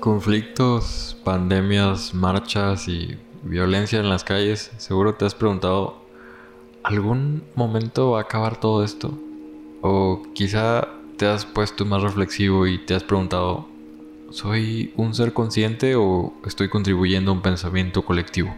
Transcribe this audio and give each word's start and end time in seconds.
conflictos, 0.00 1.16
pandemias, 1.24 2.14
marchas 2.14 2.88
y 2.88 3.18
violencia 3.42 4.00
en 4.00 4.08
las 4.08 4.24
calles, 4.24 4.70
seguro 4.78 5.14
te 5.14 5.24
has 5.24 5.34
preguntado, 5.34 6.02
¿algún 6.82 7.44
momento 7.54 8.12
va 8.12 8.20
a 8.20 8.22
acabar 8.22 8.60
todo 8.60 8.84
esto? 8.84 9.18
O 9.82 10.22
quizá 10.34 10.88
te 11.16 11.26
has 11.26 11.44
puesto 11.44 11.84
más 11.84 12.02
reflexivo 12.02 12.66
y 12.66 12.78
te 12.78 12.94
has 12.94 13.02
preguntado, 13.02 13.66
¿soy 14.30 14.92
un 14.96 15.14
ser 15.14 15.32
consciente 15.32 15.96
o 15.96 16.32
estoy 16.46 16.68
contribuyendo 16.68 17.30
a 17.30 17.34
un 17.34 17.42
pensamiento 17.42 18.04
colectivo? 18.04 18.54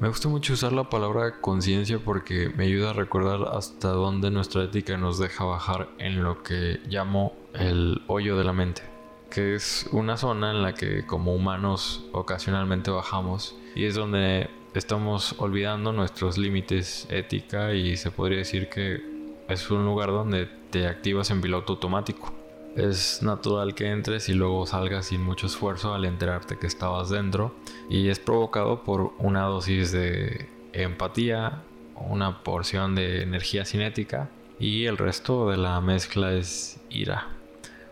Me 0.00 0.08
gusta 0.08 0.28
mucho 0.28 0.52
usar 0.52 0.72
la 0.72 0.88
palabra 0.88 1.40
conciencia 1.40 1.98
porque 1.98 2.52
me 2.56 2.64
ayuda 2.64 2.90
a 2.90 2.92
recordar 2.92 3.48
hasta 3.52 3.88
dónde 3.88 4.30
nuestra 4.30 4.62
ética 4.62 4.96
nos 4.96 5.18
deja 5.18 5.44
bajar 5.44 5.88
en 5.98 6.22
lo 6.22 6.42
que 6.44 6.80
llamo 6.88 7.32
el 7.52 8.02
hoyo 8.06 8.36
de 8.36 8.44
la 8.44 8.52
mente, 8.52 8.82
que 9.30 9.54
es 9.54 9.88
una 9.92 10.16
zona 10.16 10.50
en 10.50 10.62
la 10.62 10.74
que 10.74 11.04
como 11.06 11.34
humanos 11.34 12.04
ocasionalmente 12.12 12.90
bajamos 12.90 13.56
y 13.74 13.84
es 13.84 13.94
donde 13.94 14.48
estamos 14.74 15.34
olvidando 15.38 15.92
nuestros 15.92 16.38
límites 16.38 17.06
ética 17.10 17.74
y 17.74 17.96
se 17.96 18.10
podría 18.10 18.38
decir 18.38 18.68
que 18.68 19.02
es 19.48 19.70
un 19.70 19.84
lugar 19.84 20.10
donde 20.10 20.46
te 20.70 20.86
activas 20.86 21.30
en 21.30 21.40
piloto 21.40 21.74
automático. 21.74 22.32
Es 22.76 23.22
natural 23.22 23.74
que 23.74 23.90
entres 23.90 24.28
y 24.28 24.34
luego 24.34 24.66
salgas 24.66 25.06
sin 25.06 25.22
mucho 25.22 25.46
esfuerzo 25.46 25.94
al 25.94 26.04
enterarte 26.04 26.58
que 26.58 26.66
estabas 26.66 27.08
dentro 27.08 27.54
y 27.88 28.08
es 28.08 28.20
provocado 28.20 28.84
por 28.84 29.12
una 29.18 29.42
dosis 29.44 29.90
de 29.90 30.48
empatía, 30.72 31.62
una 31.96 32.44
porción 32.44 32.94
de 32.94 33.22
energía 33.22 33.64
cinética 33.64 34.28
y 34.60 34.84
el 34.84 34.96
resto 34.96 35.50
de 35.50 35.56
la 35.56 35.80
mezcla 35.80 36.32
es 36.32 36.80
ira, 36.90 37.28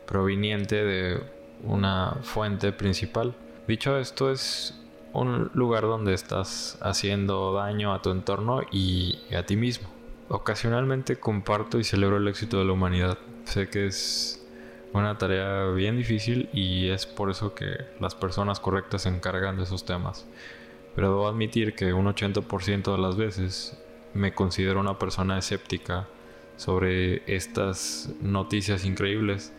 proveniente 0.06 0.84
de 0.84 1.35
una 1.64 2.18
fuente 2.22 2.72
principal. 2.72 3.34
Dicho 3.66 3.98
esto, 3.98 4.30
es 4.30 4.74
un 5.12 5.50
lugar 5.54 5.82
donde 5.82 6.14
estás 6.14 6.78
haciendo 6.80 7.52
daño 7.54 7.94
a 7.94 8.02
tu 8.02 8.10
entorno 8.10 8.60
y 8.70 9.18
a 9.34 9.44
ti 9.44 9.56
mismo. 9.56 9.88
Ocasionalmente 10.28 11.16
comparto 11.16 11.78
y 11.78 11.84
celebro 11.84 12.18
el 12.18 12.28
éxito 12.28 12.58
de 12.58 12.64
la 12.64 12.72
humanidad. 12.72 13.18
Sé 13.44 13.68
que 13.68 13.86
es 13.86 14.44
una 14.92 15.18
tarea 15.18 15.66
bien 15.70 15.96
difícil 15.96 16.48
y 16.52 16.88
es 16.88 17.06
por 17.06 17.30
eso 17.30 17.54
que 17.54 17.76
las 18.00 18.14
personas 18.14 18.60
correctas 18.60 19.02
se 19.02 19.08
encargan 19.08 19.56
de 19.56 19.64
esos 19.64 19.84
temas. 19.84 20.26
Pero 20.94 21.10
debo 21.10 21.28
admitir 21.28 21.74
que 21.74 21.92
un 21.92 22.06
80% 22.06 22.92
de 22.92 22.98
las 22.98 23.16
veces 23.16 23.78
me 24.14 24.34
considero 24.34 24.80
una 24.80 24.98
persona 24.98 25.38
escéptica 25.38 26.06
sobre 26.56 27.22
estas 27.32 28.10
noticias 28.20 28.84
increíbles 28.84 29.52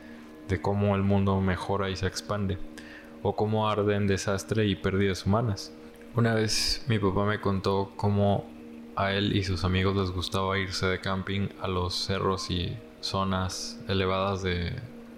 de 0.47 0.61
cómo 0.61 0.95
el 0.95 1.03
mundo 1.03 1.39
mejora 1.41 1.89
y 1.89 1.95
se 1.95 2.07
expande, 2.07 2.57
o 3.23 3.35
cómo 3.35 3.69
arde 3.69 3.95
en 3.95 4.07
desastre 4.07 4.65
y 4.65 4.75
pérdidas 4.75 5.25
humanas. 5.25 5.73
Una 6.15 6.33
vez 6.33 6.83
mi 6.87 6.99
papá 6.99 7.25
me 7.25 7.39
contó 7.39 7.91
cómo 7.95 8.49
a 8.95 9.13
él 9.13 9.35
y 9.35 9.43
sus 9.43 9.63
amigos 9.63 9.95
les 9.95 10.11
gustaba 10.11 10.57
irse 10.57 10.87
de 10.87 10.99
camping 10.99 11.49
a 11.61 11.67
los 11.67 11.93
cerros 11.93 12.49
y 12.49 12.75
zonas 13.01 13.79
elevadas 13.87 14.41
de 14.41 14.73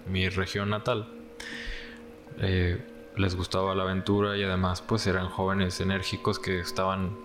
mi 0.07 0.27
región 0.29 0.69
natal. 0.69 1.07
Eh, 2.39 2.81
les 3.15 3.35
gustaba 3.35 3.75
la 3.75 3.83
aventura 3.83 4.37
y 4.37 4.43
además 4.43 4.81
pues 4.81 5.07
eran 5.07 5.29
jóvenes 5.29 5.79
enérgicos 5.79 6.39
que 6.39 6.59
estaban 6.59 7.17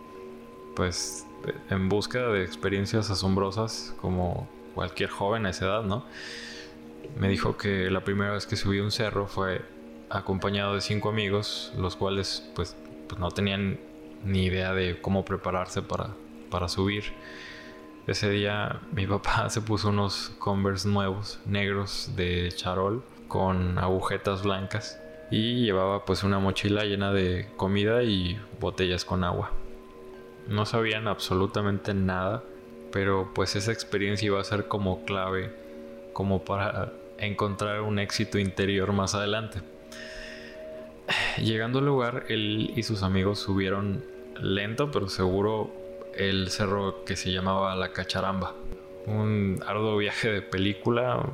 pues 0.77 1.27
en 1.71 1.89
búsqueda 1.89 2.29
de 2.29 2.45
experiencias 2.45 3.11
asombrosas 3.11 3.95
como 4.01 4.49
cualquier 4.75 5.11
joven 5.11 5.47
a 5.47 5.51
esa 5.51 5.67
edad, 5.67 5.83
¿no? 5.83 6.05
Me 7.19 7.29
dijo 7.29 7.57
que 7.57 7.91
la 7.91 8.05
primera 8.05 8.33
vez 8.33 8.47
que 8.47 8.57
subí 8.57 8.81
un 8.81 8.91
cerro 8.91 9.27
fue 9.27 9.63
acompañado 10.11 10.75
de 10.75 10.81
cinco 10.81 11.09
amigos, 11.09 11.73
los 11.77 11.97
cuales 11.97 12.49
pues, 12.55 12.77
pues 13.09 13.19
no 13.19 13.31
tenían 13.31 13.79
ni 14.25 14.45
idea 14.45 14.73
de 14.73 15.01
cómo 15.01 15.25
prepararse 15.25 15.83
para, 15.83 16.11
para 16.51 16.69
subir. 16.69 17.05
Ese 18.07 18.31
día 18.31 18.81
mi 18.93 19.07
papá 19.09 19.49
se 19.51 19.61
puso 19.61 19.89
unos 19.89 20.31
Converse 20.39 20.89
nuevos, 20.89 21.41
negros 21.47 22.13
de 22.17 22.51
charol, 22.55 23.03
con 23.29 23.79
agujetas 23.79 24.43
blancas 24.43 25.01
y 25.31 25.65
llevaba 25.65 26.05
pues 26.05 26.23
una 26.23 26.39
mochila 26.39 26.85
llena 26.85 27.13
de 27.13 27.49
comida 27.57 28.03
y 28.03 28.39
botellas 28.61 29.05
con 29.05 29.25
agua. 29.25 29.51
No 30.47 30.67
sabían 30.67 31.09
absolutamente 31.09 31.95
nada, 31.95 32.45
pero 32.93 33.33
pues 33.35 33.57
esa 33.57 33.73
experiencia 33.73 34.27
iba 34.27 34.41
a 34.41 34.45
ser 34.45 34.69
como 34.69 35.05
clave 35.05 35.64
como 36.15 36.43
para 36.47 36.95
encontrar 37.19 37.83
un 37.83 37.99
éxito 37.99 38.39
interior 38.39 38.95
más 38.95 39.15
adelante. 39.15 39.61
Llegando 41.37 41.81
al 41.81 41.85
lugar, 41.85 42.25
él 42.31 42.73
y 42.75 42.83
sus 42.83 43.03
amigos 43.03 43.39
subieron 43.41 44.03
lento 44.41 44.91
pero 44.91 45.09
seguro 45.09 45.71
el 46.15 46.49
cerro 46.51 47.05
que 47.05 47.17
se 47.17 47.33
llamaba 47.33 47.77
La 47.77 47.93
Cacharamba. 47.93 48.55
Un 49.07 49.61
arduo 49.67 49.99
viaje 49.99 50.31
de 50.31 50.41
película, 50.41 51.29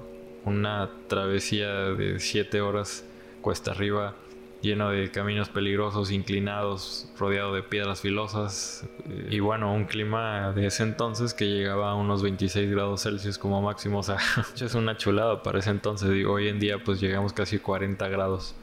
una 0.45 0.91
travesía 1.07 1.69
de 1.71 2.19
7 2.19 2.61
horas 2.61 3.05
cuesta 3.43 3.71
arriba, 3.71 4.15
lleno 4.63 4.91
de 4.91 5.11
caminos 5.11 5.49
peligrosos, 5.49 6.11
inclinados, 6.11 7.09
rodeado 7.19 7.55
de 7.55 7.63
piedras 7.63 8.01
filosas 8.01 8.87
y 9.31 9.41
bueno, 9.41 9.73
un 9.73 9.85
clima 9.85 10.53
de 10.53 10.67
ese 10.67 10.83
entonces 10.83 11.35
que 11.35 11.47
llegaba 11.47 11.91
a 11.91 11.95
unos 11.95 12.23
26 12.23 12.71
grados 12.71 13.03
Celsius 13.03 13.39
como 13.39 13.63
máximo, 13.63 13.99
o 13.99 14.03
sea, 14.03 14.19
es 14.61 14.75
una 14.75 14.97
chulada 14.97 15.43
para 15.43 15.59
ese 15.59 15.71
entonces, 15.71 16.15
y 16.17 16.25
hoy 16.25 16.49
en 16.49 16.61
día 16.61 16.83
pues 16.85 17.01
llegamos 17.01 17.33
casi 17.33 17.59
40 17.59 18.09
grados 18.09 18.55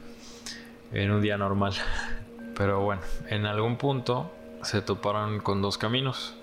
en 0.92 1.10
un 1.10 1.20
día 1.20 1.36
normal. 1.36 1.74
Pero 2.56 2.80
bueno, 2.80 3.02
en 3.28 3.46
algún 3.46 3.76
punto 3.76 4.32
se 4.62 4.82
toparon 4.82 5.40
con 5.40 5.62
dos 5.62 5.78
caminos. 5.78 6.34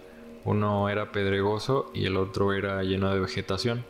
Uno 0.46 0.90
era 0.90 1.12
pedregoso 1.12 1.92
y 1.94 2.06
el 2.06 2.18
otro 2.18 2.54
era 2.54 2.84
lleno 2.84 3.12
de 3.12 3.20
vegetación. 3.20 3.84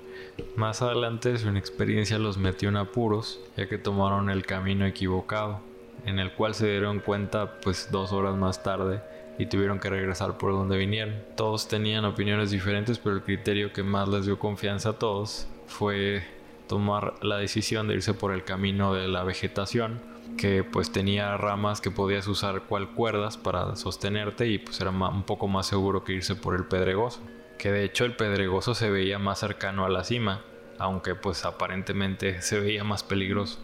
Más 0.55 0.81
adelante 0.81 1.37
su 1.37 1.49
experiencia 1.49 2.17
los 2.17 2.37
metió 2.37 2.69
en 2.69 2.77
apuros, 2.77 3.41
ya 3.57 3.67
que 3.67 3.77
tomaron 3.77 4.29
el 4.29 4.45
camino 4.45 4.85
equivocado, 4.85 5.59
en 6.05 6.17
el 6.17 6.33
cual 6.33 6.55
se 6.55 6.67
dieron 6.67 7.01
cuenta 7.01 7.59
pues 7.59 7.89
dos 7.91 8.13
horas 8.13 8.35
más 8.35 8.63
tarde 8.63 9.01
y 9.37 9.47
tuvieron 9.47 9.79
que 9.79 9.89
regresar 9.89 10.37
por 10.37 10.53
donde 10.53 10.77
vinieron. 10.77 11.15
Todos 11.35 11.67
tenían 11.67 12.05
opiniones 12.05 12.51
diferentes, 12.51 12.99
pero 12.99 13.15
el 13.15 13.23
criterio 13.23 13.73
que 13.73 13.83
más 13.83 14.07
les 14.07 14.25
dio 14.25 14.39
confianza 14.39 14.91
a 14.91 14.93
todos 14.93 15.47
fue 15.67 16.23
tomar 16.67 17.15
la 17.21 17.37
decisión 17.37 17.87
de 17.87 17.95
irse 17.95 18.13
por 18.13 18.33
el 18.33 18.43
camino 18.43 18.93
de 18.93 19.07
la 19.07 19.23
vegetación 19.23 19.99
que 20.37 20.63
pues 20.63 20.91
tenía 20.91 21.37
ramas 21.37 21.81
que 21.81 21.91
podías 21.91 22.27
usar 22.27 22.63
cual 22.63 22.91
cuerdas 22.91 23.37
para 23.37 23.75
sostenerte 23.75 24.47
y 24.47 24.57
pues 24.57 24.79
era 24.81 24.89
un 24.91 25.23
poco 25.23 25.47
más 25.47 25.67
seguro 25.67 26.03
que 26.03 26.13
irse 26.13 26.35
por 26.35 26.55
el 26.55 26.65
pedregoso. 26.65 27.21
Que 27.57 27.71
de 27.71 27.83
hecho 27.85 28.05
el 28.05 28.15
pedregoso 28.15 28.75
se 28.75 28.89
veía 28.89 29.17
más 29.17 29.39
cercano 29.39 29.85
a 29.85 29.89
la 29.89 30.03
cima, 30.03 30.41
aunque 30.77 31.15
pues 31.15 31.45
aparentemente 31.45 32.41
se 32.41 32.59
veía 32.59 32.83
más 32.83 33.03
peligroso. 33.03 33.59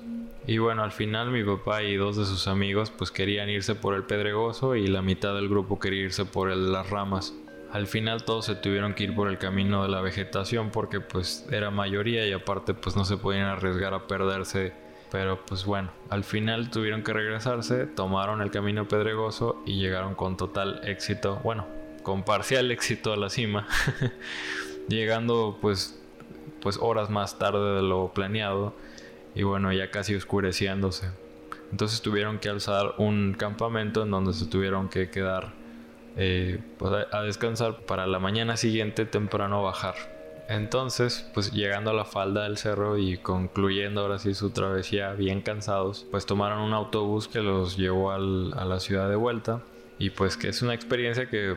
Y 0.48 0.58
bueno, 0.58 0.84
al 0.84 0.92
final 0.92 1.30
mi 1.30 1.44
papá 1.44 1.84
y 1.84 1.96
dos 1.96 2.18
de 2.18 2.26
sus 2.26 2.48
amigos 2.48 2.90
pues 2.90 3.12
querían 3.12 3.50
irse 3.50 3.76
por 3.76 3.94
el 3.94 4.04
pedregoso 4.04 4.76
y 4.76 4.88
la 4.88 5.02
mitad 5.02 5.36
del 5.36 5.50
grupo 5.50 5.80
quería 5.80 6.04
irse 6.04 6.26
por 6.26 6.56
las 6.56 6.90
ramas. 6.90 7.34
Al 7.72 7.88
final 7.88 8.24
todos 8.26 8.46
se 8.46 8.56
tuvieron 8.56 8.94
que 8.94 9.06
ir 9.06 9.16
por 9.16 9.30
el 9.30 9.38
camino 9.38 9.84
de 9.84 9.90
la 9.90 10.02
vegetación 10.02 10.72
porque 10.72 11.00
pues 11.00 11.48
era 11.52 11.72
mayoría 11.72 12.28
y 12.28 12.34
aparte 12.34 12.74
pues 12.74 12.96
no 12.96 13.06
se 13.06 13.18
podían 13.18 13.48
arriesgar 13.48 13.94
a 13.94 14.08
perderse 14.08 14.74
pero 15.12 15.46
pues 15.46 15.66
bueno, 15.66 15.92
al 16.10 16.24
final 16.24 16.72
tuvieron 16.72 17.04
que 17.04 17.12
regresarse, 17.12 17.86
tomaron 17.86 18.42
el 18.42 18.50
camino 18.50 18.88
pedregoso 18.88 19.62
y 19.66 19.78
llegaron 19.78 20.16
con 20.16 20.38
total 20.38 20.80
éxito, 20.86 21.42
bueno, 21.44 21.68
con 22.02 22.24
parcial 22.24 22.72
éxito 22.72 23.12
a 23.12 23.18
la 23.18 23.30
cima, 23.30 23.68
llegando 24.88 25.58
pues, 25.60 26.02
pues 26.62 26.78
horas 26.82 27.10
más 27.10 27.38
tarde 27.38 27.76
de 27.76 27.82
lo 27.82 28.14
planeado 28.14 28.74
y 29.36 29.44
bueno, 29.44 29.74
ya 29.74 29.92
casi 29.92 30.16
oscureciéndose. 30.16 31.10
Entonces 31.72 32.02
tuvieron 32.02 32.40
que 32.40 32.48
alzar 32.48 32.96
un 32.98 33.34
campamento 33.38 34.04
en 34.04 34.12
donde 34.12 34.32
se 34.34 34.46
tuvieron 34.46 34.88
que 34.88 35.10
quedar 35.10 35.52
eh, 36.18 36.60
pues, 36.78 37.08
a 37.12 37.22
descansar 37.22 37.82
para 37.82 38.08
la 38.08 38.20
mañana 38.20 38.58
siguiente 38.58 39.06
temprano 39.06 39.64
bajar. 39.64 39.96
Entonces, 40.52 41.30
pues 41.34 41.54
llegando 41.54 41.92
a 41.92 41.94
la 41.94 42.04
falda 42.04 42.44
del 42.44 42.58
cerro 42.58 42.98
y 42.98 43.18
concluyendo 43.18 44.02
ahora 44.02 44.20
sí 44.20 44.34
su 44.34 44.50
travesía 44.50 45.14
bien 45.14 45.42
cansados, 45.42 46.06
pues 46.12 46.26
tomaron 46.26 46.60
un 46.60 46.74
autobús 46.74 47.30
que 47.30 47.40
los 47.40 47.78
llevó 47.78 48.12
a 48.12 48.20
la 48.20 48.80
ciudad 48.82 49.08
de 49.08 49.16
vuelta 49.16 49.62
y 49.98 50.10
pues 50.10 50.36
que 50.36 50.50
es 50.50 50.62
una 50.62 50.74
experiencia 50.74 51.30
que 51.30 51.56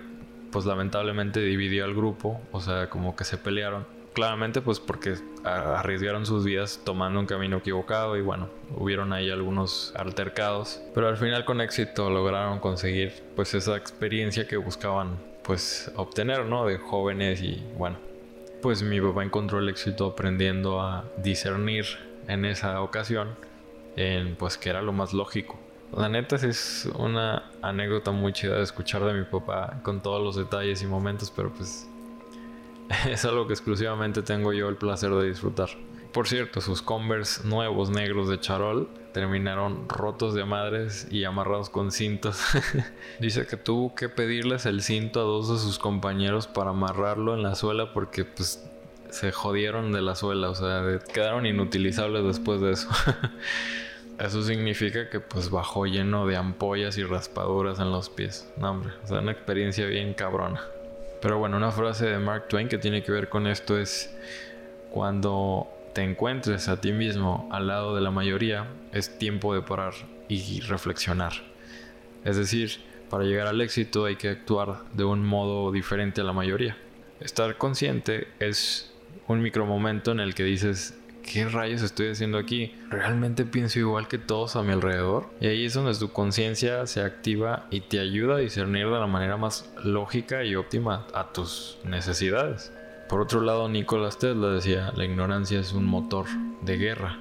pues 0.53 0.65
lamentablemente 0.65 1.41
dividió 1.41 1.85
al 1.85 1.95
grupo, 1.95 2.41
o 2.53 2.61
sea, 2.61 2.89
como 2.89 3.17
que 3.17 3.25
se 3.25 3.37
pelearon. 3.37 3.85
Claramente 4.15 4.61
pues 4.61 4.79
porque 4.79 5.17
arriesgaron 5.43 6.25
sus 6.25 6.45
vidas 6.45 6.81
tomando 6.85 7.19
un 7.19 7.27
camino 7.27 7.57
equivocado 7.57 8.17
y 8.17 8.23
bueno, 8.23 8.49
hubieron 8.77 9.13
ahí 9.13 9.29
algunos 9.29 9.93
altercados, 9.97 10.81
pero 10.95 11.09
al 11.09 11.17
final 11.17 11.45
con 11.45 11.61
éxito 11.61 12.09
lograron 12.11 12.61
conseguir 12.61 13.13
pues 13.35 13.55
esa 13.55 13.77
experiencia 13.77 14.47
que 14.47 14.57
buscaban 14.57 15.19
pues 15.43 15.91
obtener, 15.97 16.47
¿no? 16.47 16.65
De 16.65 16.79
jóvenes 16.79 17.43
y 17.43 17.61
bueno, 17.77 17.99
pues 18.63 18.85
mi 18.85 19.01
papá 19.01 19.25
encontró 19.25 19.59
el 19.59 19.69
éxito 19.69 20.07
aprendiendo 20.07 20.81
a 20.81 21.05
discernir 21.17 21.85
en 22.29 22.45
esa 22.45 22.81
ocasión 22.83 23.31
en 23.97 24.37
pues 24.37 24.57
que 24.57 24.71
era 24.71 24.81
lo 24.81 24.93
más 24.93 25.13
lógico. 25.13 25.59
La 25.93 26.09
neta 26.09 26.37
es 26.37 26.89
una 26.97 27.51
anécdota 27.63 28.11
muy 28.11 28.33
chida 28.33 28.57
de 28.57 28.63
escuchar 28.63 29.05
de 29.05 29.13
mi 29.13 29.25
papá 29.25 29.81
con 29.83 30.03
todos 30.03 30.23
los 30.23 30.37
detalles 30.37 30.83
y 30.83 30.87
momentos, 30.87 31.33
pero 31.35 31.53
pues 31.53 31.89
es 33.09 33.25
algo 33.25 33.47
que 33.47 33.53
exclusivamente 33.53 34.23
tengo 34.23 34.53
yo 34.53 34.69
el 34.69 34.77
placer 34.77 35.11
de 35.11 35.29
disfrutar. 35.29 35.71
Por 36.13 36.29
cierto, 36.29 36.61
sus 36.61 36.81
Converse 36.81 37.47
nuevos 37.47 37.91
negros 37.91 38.29
de 38.29 38.39
charol 38.39 38.89
terminaron 39.13 39.89
rotos 39.89 40.35
de 40.35 40.45
madres 40.45 41.09
y 41.11 41.25
amarrados 41.25 41.71
con 41.71 41.91
cintos. 41.91 42.41
Dice 43.21 43.47
que 43.47 43.57
tuvo 43.57 43.95
que 43.95 44.09
pedirles 44.09 44.67
el 44.67 44.83
cinto 44.83 45.21
a 45.21 45.25
dos 45.25 45.51
de 45.51 45.59
sus 45.59 45.79
compañeros 45.79 46.47
para 46.47 46.71
amarrarlo 46.71 47.35
en 47.35 47.43
la 47.43 47.55
suela 47.55 47.93
porque 47.93 48.25
pues 48.25 48.65
se 49.11 49.33
jodieron 49.33 49.93
de 49.93 50.03
la 50.03 50.15
suela, 50.15 50.51
o 50.51 50.55
sea, 50.55 50.99
quedaron 51.13 51.47
inutilizables 51.47 52.25
después 52.25 52.61
de 52.61 52.73
eso. 52.73 52.89
Eso 54.19 54.43
significa 54.43 55.11
que 55.11 55.19
pues 55.19 55.51
bajó 55.51 55.87
lleno 55.87 56.27
de 56.27 56.37
ampollas 56.37 56.99
y 56.99 57.03
raspaduras 57.03 57.81
en 57.81 57.91
los 57.91 58.11
pies. 58.11 58.49
No, 58.57 58.71
hombre, 58.71 58.93
o 59.03 59.07
sea, 59.09 59.19
una 59.19 59.33
experiencia 59.33 59.87
bien 59.87 60.15
cabrona. 60.15 60.61
Pero 61.25 61.39
bueno, 61.39 61.57
una 61.57 61.73
frase 61.73 62.05
de 62.05 62.19
Mark 62.19 62.49
Twain 62.49 62.69
que 62.69 62.77
tiene 62.77 63.03
que 63.03 63.11
ver 63.11 63.31
con 63.31 63.47
esto 63.47 63.79
es 63.79 64.15
cuando 64.91 65.67
te 65.95 66.03
encuentres 66.03 66.69
a 66.69 66.83
ti 66.83 66.93
mismo 66.93 67.49
al 67.51 67.67
lado 67.67 67.95
de 67.95 68.03
la 68.03 68.11
mayoría, 68.11 68.67
es 68.93 69.17
tiempo 69.17 69.55
de 69.55 69.63
parar 69.63 69.95
y 70.29 70.61
reflexionar. 70.61 71.33
Es 72.27 72.37
decir, 72.37 72.79
para 73.09 73.25
llegar 73.25 73.47
al 73.47 73.63
éxito 73.63 74.05
hay 74.05 74.17
que 74.17 74.29
actuar 74.29 74.81
de 74.93 75.05
un 75.05 75.25
modo 75.25 75.73
diferente 75.73 76.21
a 76.21 76.25
la 76.25 76.35
mayoría. 76.35 76.77
Estar 77.21 77.57
consciente 77.57 78.29
es 78.39 78.93
un 79.27 79.41
micromomento 79.41 80.13
en 80.13 80.21
el 80.21 80.35
que 80.35 80.43
dices, 80.43 81.01
¿qué 81.25 81.49
rayos 81.49 81.83
estoy 81.83 82.11
haciendo 82.11 82.39
aquí? 82.39 82.75
¿Realmente 82.91 83.45
pienso 83.45 83.79
igual 83.79 84.09
que 84.09 84.19
todos 84.19 84.57
a 84.57 84.63
mi 84.63 84.73
alrededor? 84.73 85.31
Y 85.41 85.47
ahí 85.47 85.65
es 85.65 85.75
donde 85.75 85.95
tu 85.95 86.13
conciencia 86.13 86.87
se 86.87 87.01
activa 87.01 87.67
y 87.71 87.81
te 87.81 87.99
ayuda 87.99 88.37
a 88.37 88.39
discernir 88.39 88.87
de 88.87 88.99
la 88.99 89.07
manera 89.07 89.37
más 89.37 89.73
lógica 89.83 90.45
y 90.45 90.55
óptima 90.55 91.07
a 91.15 91.33
tus 91.33 91.79
necesidades. 91.85 92.73
Por 93.09 93.21
otro 93.21 93.41
lado, 93.41 93.69
Nicolás 93.69 94.19
Tesla 94.19 94.49
decía, 94.49 94.93
la 94.95 95.05
ignorancia 95.05 95.61
es 95.61 95.73
un 95.73 95.85
motor 95.85 96.27
de 96.63 96.77
guerra. 96.77 97.19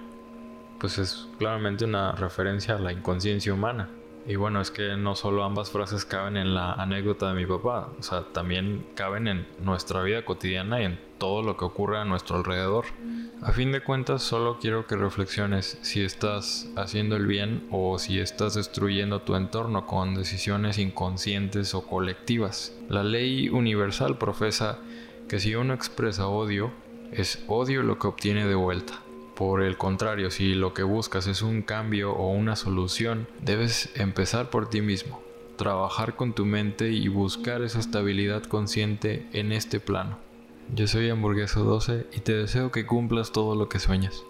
Pues 0.79 0.97
es 0.97 1.27
claramente 1.37 1.85
una 1.85 2.11
referencia 2.13 2.75
a 2.75 2.79
la 2.79 2.91
inconsciencia 2.91 3.53
humana. 3.53 3.89
Y 4.25 4.37
bueno, 4.37 4.61
es 4.61 4.71
que 4.71 4.95
no 4.95 5.15
solo 5.15 5.43
ambas 5.43 5.69
frases 5.69 6.05
caben 6.05 6.37
en 6.37 6.53
la 6.53 6.73
anécdota 6.73 7.29
de 7.29 7.35
mi 7.35 7.45
papá, 7.45 7.89
o 7.99 8.03
sea, 8.03 8.23
también 8.31 8.85
caben 8.95 9.27
en 9.27 9.45
nuestra 9.59 10.01
vida 10.01 10.23
cotidiana 10.23 10.81
y 10.81 10.85
en 10.85 10.99
todo 11.17 11.41
lo 11.41 11.57
que 11.57 11.65
ocurre 11.65 11.99
a 11.99 12.05
nuestro 12.05 12.37
alrededor. 12.37 12.85
A 13.41 13.51
fin 13.51 13.73
de 13.73 13.81
cuentas, 13.81 14.23
solo 14.23 14.59
quiero 14.59 14.87
que 14.87 14.95
reflexiones 14.95 15.77
si 15.81 16.01
estás 16.01 16.69
haciendo 16.77 17.17
el 17.17 17.27
bien 17.27 17.67
o 17.71 17.99
si 17.99 18.19
estás 18.19 18.53
destruyendo 18.53 19.21
tu 19.21 19.35
entorno 19.35 19.85
con 19.85 20.15
decisiones 20.15 20.77
inconscientes 20.77 21.73
o 21.73 21.85
colectivas. 21.85 22.73
La 22.87 23.03
ley 23.03 23.49
universal 23.49 24.17
profesa 24.17 24.79
que 25.27 25.39
si 25.39 25.55
uno 25.55 25.73
expresa 25.73 26.27
odio, 26.27 26.71
es 27.11 27.43
odio 27.47 27.83
lo 27.83 27.99
que 27.99 28.07
obtiene 28.07 28.47
de 28.47 28.55
vuelta. 28.55 29.01
Por 29.35 29.63
el 29.63 29.77
contrario, 29.77 30.29
si 30.29 30.53
lo 30.53 30.73
que 30.73 30.83
buscas 30.83 31.25
es 31.25 31.41
un 31.41 31.63
cambio 31.63 32.13
o 32.13 32.31
una 32.31 32.55
solución, 32.55 33.27
debes 33.41 33.89
empezar 33.95 34.51
por 34.51 34.69
ti 34.69 34.81
mismo, 34.81 35.23
trabajar 35.57 36.15
con 36.15 36.33
tu 36.33 36.45
mente 36.45 36.91
y 36.91 37.07
buscar 37.07 37.63
esa 37.63 37.79
estabilidad 37.79 38.43
consciente 38.43 39.27
en 39.33 39.51
este 39.51 39.79
plano. 39.79 40.19
Yo 40.75 40.87
soy 40.87 41.09
Hamburgueso 41.09 41.63
12 41.63 42.07
y 42.13 42.19
te 42.19 42.33
deseo 42.33 42.71
que 42.71 42.85
cumplas 42.85 43.31
todo 43.31 43.55
lo 43.55 43.69
que 43.69 43.79
sueñas. 43.79 44.23